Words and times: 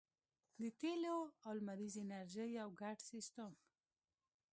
د 0.61 0.63
تیلو 0.79 1.17
او 1.45 1.51
لمریزې 1.59 1.99
انرژۍ 2.05 2.47
یو 2.59 2.69
ګډ 2.81 2.97
سیستم 3.09 3.51